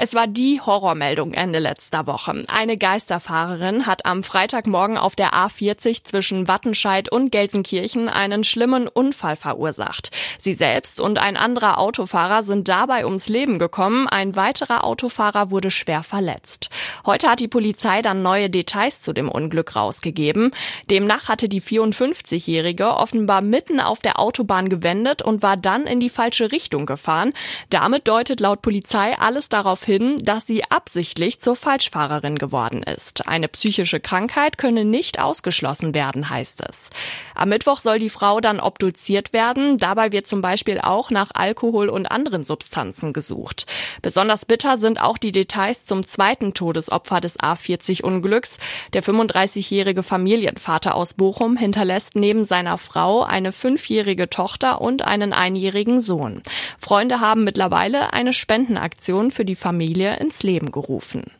Es 0.00 0.14
war 0.14 0.28
die 0.28 0.60
Horrormeldung 0.60 1.32
Ende 1.32 1.58
letzter 1.58 2.06
Woche. 2.06 2.42
Eine 2.46 2.78
Geisterfahrerin 2.78 3.84
hat 3.84 4.06
am 4.06 4.22
Freitagmorgen 4.22 4.96
auf 4.96 5.16
der 5.16 5.32
A40 5.32 6.04
zwischen 6.04 6.46
Wattenscheid 6.46 7.10
und 7.10 7.32
Gelsenkirchen 7.32 8.08
einen 8.08 8.44
schlimmen 8.44 8.86
Unfall 8.86 9.34
verursacht. 9.34 10.12
Sie 10.38 10.54
selbst 10.54 11.00
und 11.00 11.18
ein 11.18 11.36
anderer 11.36 11.78
Autofahrer 11.78 12.44
sind 12.44 12.68
dabei 12.68 13.06
ums 13.06 13.28
Leben 13.28 13.58
gekommen. 13.58 14.06
Ein 14.06 14.36
weiterer 14.36 14.84
Autofahrer 14.84 15.50
wurde 15.50 15.72
schwer 15.72 16.04
verletzt. 16.04 16.70
Heute 17.04 17.28
hat 17.28 17.40
die 17.40 17.48
Polizei 17.48 18.00
dann 18.00 18.22
neue 18.22 18.50
Details 18.50 19.02
zu 19.02 19.12
dem 19.12 19.28
Unglück 19.28 19.74
rausgegeben. 19.74 20.52
Demnach 20.88 21.26
hatte 21.26 21.48
die 21.48 21.60
54-Jährige 21.60 22.94
offenbar 22.94 23.42
mitten 23.42 23.80
auf 23.80 23.98
der 23.98 24.20
Autobahn 24.20 24.68
gewendet 24.68 25.22
und 25.22 25.42
war 25.42 25.56
dann 25.56 25.88
in 25.88 25.98
die 25.98 26.08
falsche 26.08 26.52
Richtung 26.52 26.86
gefahren. 26.86 27.32
Damit 27.68 28.06
deutet 28.06 28.38
laut 28.38 28.62
Polizei 28.62 29.18
alles 29.18 29.48
darauf 29.48 29.87
hin, 29.88 30.18
dass 30.22 30.46
sie 30.46 30.64
absichtlich 30.70 31.40
zur 31.40 31.56
Falschfahrerin 31.56 32.36
geworden 32.36 32.82
ist. 32.82 33.26
Eine 33.26 33.48
psychische 33.48 34.00
Krankheit 34.00 34.58
könne 34.58 34.84
nicht 34.84 35.18
ausgeschlossen 35.18 35.94
werden, 35.94 36.28
heißt 36.28 36.62
es. 36.68 36.90
Am 37.34 37.48
Mittwoch 37.48 37.80
soll 37.80 37.98
die 37.98 38.10
Frau 38.10 38.40
dann 38.40 38.60
obduziert 38.60 39.32
werden. 39.32 39.78
Dabei 39.78 40.12
wird 40.12 40.26
zum 40.26 40.42
Beispiel 40.42 40.78
auch 40.78 41.10
nach 41.10 41.30
Alkohol 41.32 41.88
und 41.88 42.04
anderen 42.04 42.44
Substanzen 42.44 43.14
gesucht. 43.14 43.64
Besonders 44.02 44.44
bitter 44.44 44.76
sind 44.76 45.00
auch 45.00 45.16
die 45.16 45.32
Details 45.32 45.86
zum 45.86 46.06
zweiten 46.06 46.52
Todesopfer 46.52 47.22
des 47.22 47.40
A40-Unglücks. 47.40 48.58
Der 48.92 49.02
35-jährige 49.02 50.02
Familienvater 50.02 50.96
aus 50.96 51.14
Bochum 51.14 51.56
hinterlässt 51.56 52.14
neben 52.14 52.44
seiner 52.44 52.76
Frau 52.76 53.22
eine 53.22 53.52
fünfjährige 53.52 54.28
Tochter 54.28 54.82
und 54.82 55.00
einen 55.00 55.32
einjährigen 55.32 55.98
Sohn. 56.02 56.42
Freunde 56.78 57.20
haben 57.20 57.44
mittlerweile 57.44 58.12
eine 58.12 58.34
Spendenaktion 58.34 59.30
für 59.30 59.46
die 59.46 59.56
Familie 59.56 59.77
Familie 59.78 60.16
ins 60.16 60.42
Leben 60.42 60.72
gerufen. 60.72 61.30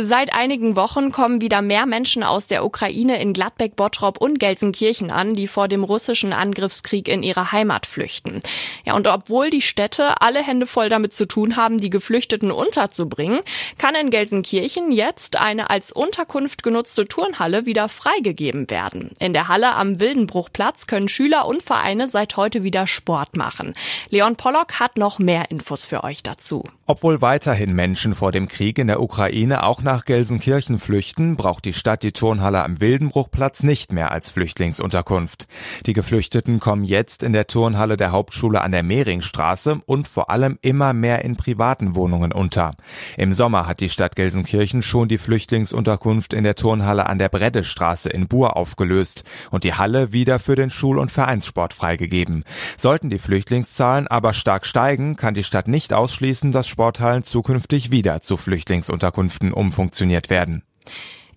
Seit 0.00 0.32
einigen 0.32 0.76
Wochen 0.76 1.10
kommen 1.10 1.40
wieder 1.40 1.60
mehr 1.60 1.84
Menschen 1.84 2.22
aus 2.22 2.46
der 2.46 2.64
Ukraine 2.64 3.20
in 3.20 3.32
Gladbeck, 3.32 3.74
Bottrop 3.74 4.18
und 4.18 4.38
Gelsenkirchen 4.38 5.10
an, 5.10 5.34
die 5.34 5.48
vor 5.48 5.66
dem 5.66 5.82
russischen 5.82 6.32
Angriffskrieg 6.32 7.08
in 7.08 7.24
ihre 7.24 7.50
Heimat 7.50 7.84
flüchten. 7.84 8.38
Ja, 8.84 8.94
und 8.94 9.08
obwohl 9.08 9.50
die 9.50 9.60
Städte 9.60 10.20
alle 10.20 10.40
Hände 10.40 10.66
voll 10.66 10.88
damit 10.88 11.14
zu 11.14 11.26
tun 11.26 11.56
haben, 11.56 11.78
die 11.78 11.90
Geflüchteten 11.90 12.52
unterzubringen, 12.52 13.40
kann 13.76 13.96
in 13.96 14.10
Gelsenkirchen 14.10 14.92
jetzt 14.92 15.36
eine 15.36 15.68
als 15.68 15.90
Unterkunft 15.90 16.62
genutzte 16.62 17.04
Turnhalle 17.04 17.66
wieder 17.66 17.88
freigegeben 17.88 18.70
werden. 18.70 19.10
In 19.18 19.32
der 19.32 19.48
Halle 19.48 19.74
am 19.74 19.98
Wildenbruchplatz 19.98 20.86
können 20.86 21.08
Schüler 21.08 21.46
und 21.46 21.64
Vereine 21.64 22.06
seit 22.06 22.36
heute 22.36 22.62
wieder 22.62 22.86
Sport 22.86 23.36
machen. 23.36 23.74
Leon 24.10 24.36
Pollock 24.36 24.78
hat 24.78 24.96
noch 24.96 25.18
mehr 25.18 25.50
Infos 25.50 25.86
für 25.86 26.04
euch 26.04 26.22
dazu. 26.22 26.62
Obwohl 26.86 27.20
weiterhin 27.20 27.72
Menschen 27.72 28.14
vor 28.14 28.30
dem 28.30 28.46
Krieg 28.46 28.78
in 28.78 28.86
der 28.86 29.02
Ukraine 29.02 29.64
auch 29.64 29.82
nach 29.88 30.04
Gelsenkirchen 30.04 30.78
flüchten, 30.78 31.36
braucht 31.36 31.64
die 31.64 31.72
Stadt 31.72 32.02
die 32.02 32.12
Turnhalle 32.12 32.62
am 32.62 32.78
Wildenbruchplatz 32.78 33.62
nicht 33.62 33.90
mehr 33.90 34.12
als 34.12 34.28
Flüchtlingsunterkunft. 34.28 35.46
Die 35.86 35.94
Geflüchteten 35.94 36.60
kommen 36.60 36.84
jetzt 36.84 37.22
in 37.22 37.32
der 37.32 37.46
Turnhalle 37.46 37.96
der 37.96 38.12
Hauptschule 38.12 38.60
an 38.60 38.70
der 38.70 38.82
Mehringstraße 38.82 39.80
und 39.86 40.06
vor 40.06 40.28
allem 40.28 40.58
immer 40.60 40.92
mehr 40.92 41.24
in 41.24 41.36
privaten 41.36 41.94
Wohnungen 41.94 42.32
unter. 42.32 42.74
Im 43.16 43.32
Sommer 43.32 43.66
hat 43.66 43.80
die 43.80 43.88
Stadt 43.88 44.14
Gelsenkirchen 44.14 44.82
schon 44.82 45.08
die 45.08 45.16
Flüchtlingsunterkunft 45.16 46.34
in 46.34 46.44
der 46.44 46.54
Turnhalle 46.54 47.06
an 47.06 47.18
der 47.18 47.30
Breddestraße 47.30 48.10
in 48.10 48.28
Buhr 48.28 48.58
aufgelöst 48.58 49.24
und 49.50 49.64
die 49.64 49.72
Halle 49.72 50.12
wieder 50.12 50.38
für 50.38 50.54
den 50.54 50.68
Schul- 50.68 50.98
und 50.98 51.10
Vereinssport 51.10 51.72
freigegeben. 51.72 52.44
Sollten 52.76 53.08
die 53.08 53.18
Flüchtlingszahlen 53.18 54.06
aber 54.06 54.34
stark 54.34 54.66
steigen, 54.66 55.16
kann 55.16 55.32
die 55.32 55.44
Stadt 55.44 55.66
nicht 55.66 55.94
ausschließen, 55.94 56.52
dass 56.52 56.68
Sporthallen 56.68 57.22
zukünftig 57.22 57.90
wieder 57.90 58.20
zu 58.20 58.36
Flüchtlingsunterkünften 58.36 59.54
umfunktioniert 59.68 60.30
werden. 60.30 60.62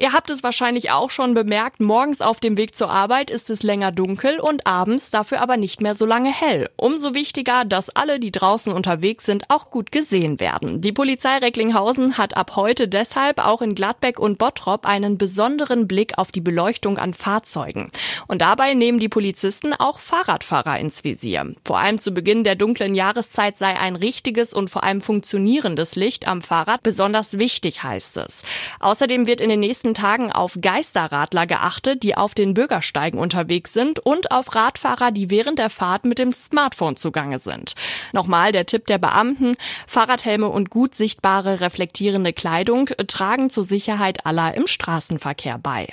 Ihr 0.00 0.14
habt 0.14 0.30
es 0.30 0.42
wahrscheinlich 0.42 0.92
auch 0.92 1.10
schon 1.10 1.34
bemerkt, 1.34 1.78
morgens 1.78 2.22
auf 2.22 2.40
dem 2.40 2.56
Weg 2.56 2.74
zur 2.74 2.88
Arbeit 2.88 3.28
ist 3.30 3.50
es 3.50 3.62
länger 3.62 3.92
dunkel 3.92 4.40
und 4.40 4.66
abends 4.66 5.10
dafür 5.10 5.42
aber 5.42 5.58
nicht 5.58 5.82
mehr 5.82 5.94
so 5.94 6.06
lange 6.06 6.32
hell. 6.32 6.70
Umso 6.78 7.14
wichtiger, 7.14 7.66
dass 7.66 7.90
alle, 7.90 8.18
die 8.18 8.32
draußen 8.32 8.72
unterwegs 8.72 9.26
sind, 9.26 9.50
auch 9.50 9.70
gut 9.70 9.92
gesehen 9.92 10.40
werden. 10.40 10.80
Die 10.80 10.92
Polizei 10.92 11.36
Recklinghausen 11.36 12.16
hat 12.16 12.34
ab 12.34 12.56
heute 12.56 12.88
deshalb 12.88 13.44
auch 13.44 13.60
in 13.60 13.74
Gladbeck 13.74 14.18
und 14.18 14.38
Bottrop 14.38 14.86
einen 14.86 15.18
besonderen 15.18 15.86
Blick 15.86 16.16
auf 16.16 16.32
die 16.32 16.40
Beleuchtung 16.40 16.96
an 16.96 17.12
Fahrzeugen. 17.12 17.90
Und 18.26 18.40
dabei 18.40 18.72
nehmen 18.72 19.00
die 19.00 19.10
Polizisten 19.10 19.74
auch 19.74 19.98
Fahrradfahrer 19.98 20.78
ins 20.78 21.04
Visier. 21.04 21.54
Vor 21.62 21.78
allem 21.78 21.98
zu 21.98 22.12
Beginn 22.12 22.42
der 22.42 22.54
dunklen 22.54 22.94
Jahreszeit 22.94 23.58
sei 23.58 23.78
ein 23.78 23.96
richtiges 23.96 24.54
und 24.54 24.70
vor 24.70 24.82
allem 24.82 25.02
funktionierendes 25.02 25.94
Licht 25.94 26.26
am 26.26 26.40
Fahrrad 26.40 26.82
besonders 26.82 27.38
wichtig, 27.38 27.82
heißt 27.82 28.16
es. 28.16 28.44
Außerdem 28.80 29.26
wird 29.26 29.42
in 29.42 29.50
den 29.50 29.60
nächsten 29.60 29.89
nächsten 29.90 29.94
Tagen 29.94 30.32
auf 30.32 30.58
Geisterradler 30.60 31.46
geachtet, 31.46 32.02
die 32.02 32.16
auf 32.16 32.34
den 32.34 32.54
Bürgersteigen 32.54 33.18
unterwegs 33.18 33.72
sind 33.72 33.98
und 33.98 34.30
auf 34.30 34.54
Radfahrer, 34.54 35.10
die 35.10 35.30
während 35.30 35.58
der 35.58 35.70
Fahrt 35.70 36.04
mit 36.04 36.18
dem 36.18 36.32
Smartphone 36.32 36.96
zugange 36.96 37.38
sind. 37.38 37.74
Nochmal 38.12 38.52
der 38.52 38.66
Tipp 38.66 38.86
der 38.86 38.98
Beamten. 38.98 39.56
Fahrradhelme 39.86 40.48
und 40.48 40.70
gut 40.70 40.94
sichtbare 40.94 41.60
reflektierende 41.60 42.32
Kleidung 42.32 42.86
tragen 43.06 43.50
zur 43.50 43.64
Sicherheit 43.64 44.26
aller 44.26 44.54
im 44.54 44.66
Straßenverkehr 44.66 45.58
bei. 45.58 45.88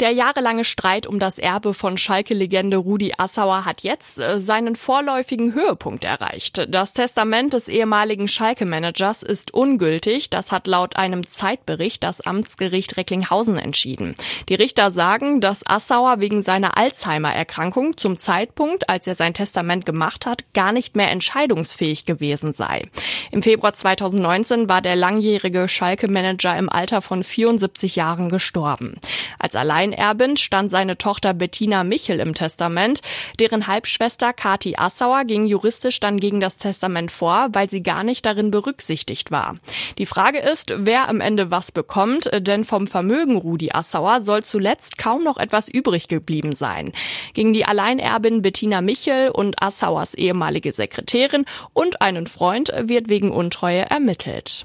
Der 0.00 0.10
jahrelange 0.10 0.64
Streit 0.64 1.06
um 1.06 1.20
das 1.20 1.38
Erbe 1.38 1.72
von 1.72 1.96
Schalke-Legende 1.96 2.78
Rudi 2.78 3.12
Assauer 3.16 3.64
hat 3.64 3.82
jetzt 3.82 4.18
äh, 4.18 4.40
seinen 4.40 4.74
vorläufigen 4.74 5.54
Höhepunkt 5.54 6.04
erreicht. 6.04 6.66
Das 6.68 6.94
Testament 6.94 7.52
des 7.52 7.68
ehemaligen 7.68 8.26
Schalke-Managers 8.26 9.22
ist 9.22 9.54
ungültig. 9.54 10.30
Das 10.30 10.50
hat 10.50 10.66
laut 10.66 10.96
einem 10.96 11.24
Zeitbericht 11.24 12.02
das 12.02 12.20
Amtsgericht 12.20 12.96
Recklinghausen 12.96 13.56
entschieden. 13.56 14.16
Die 14.48 14.56
Richter 14.56 14.90
sagen, 14.90 15.40
dass 15.40 15.64
Assauer 15.64 16.20
wegen 16.20 16.42
seiner 16.42 16.76
Alzheimer-Erkrankung 16.76 17.96
zum 17.96 18.18
Zeitpunkt, 18.18 18.90
als 18.90 19.06
er 19.06 19.14
sein 19.14 19.32
Testament 19.32 19.86
gemacht 19.86 20.26
hat, 20.26 20.44
gar 20.54 20.72
nicht 20.72 20.96
mehr 20.96 21.12
entscheidungsfähig 21.12 22.04
gewesen 22.04 22.52
sei. 22.52 22.82
Im 23.30 23.42
Februar 23.42 23.74
2019 23.74 24.68
war 24.68 24.82
der 24.82 24.96
langjährige 24.96 25.68
Schalke-Manager 25.68 26.56
im 26.56 26.68
Alter 26.68 27.00
von 27.00 27.22
74 27.22 27.94
Jahren 27.94 28.28
gestorben. 28.28 28.96
Als 29.38 29.54
allein 29.54 29.83
Alleinerbin 29.84 30.36
stand 30.38 30.70
seine 30.70 30.96
Tochter 30.96 31.34
Bettina 31.34 31.84
Michel 31.84 32.18
im 32.20 32.32
Testament. 32.32 33.00
Deren 33.38 33.66
Halbschwester 33.66 34.32
Kati 34.32 34.76
Assauer 34.78 35.24
ging 35.24 35.44
juristisch 35.44 36.00
dann 36.00 36.18
gegen 36.18 36.40
das 36.40 36.56
Testament 36.56 37.10
vor, 37.10 37.48
weil 37.52 37.68
sie 37.68 37.82
gar 37.82 38.02
nicht 38.02 38.24
darin 38.24 38.50
berücksichtigt 38.50 39.30
war. 39.30 39.56
Die 39.98 40.06
Frage 40.06 40.38
ist, 40.38 40.72
wer 40.76 41.08
am 41.08 41.20
Ende 41.20 41.50
was 41.50 41.70
bekommt, 41.70 42.30
denn 42.34 42.64
vom 42.64 42.86
Vermögen 42.86 43.36
Rudi 43.36 43.72
Assauer 43.72 44.22
soll 44.22 44.42
zuletzt 44.42 44.96
kaum 44.96 45.22
noch 45.22 45.36
etwas 45.36 45.68
übrig 45.68 46.08
geblieben 46.08 46.52
sein. 46.52 46.92
Gegen 47.34 47.52
die 47.52 47.66
Alleinerbin 47.66 48.40
Bettina 48.40 48.80
Michel 48.80 49.30
und 49.30 49.62
Assauers 49.62 50.14
ehemalige 50.14 50.72
Sekretärin 50.72 51.44
und 51.74 52.00
einen 52.00 52.26
Freund 52.26 52.72
wird 52.74 53.10
wegen 53.10 53.30
Untreue 53.30 53.90
ermittelt. 53.90 54.64